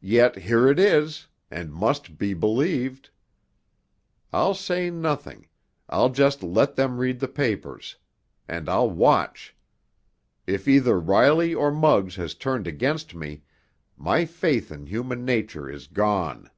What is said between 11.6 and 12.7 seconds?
Muggs has turned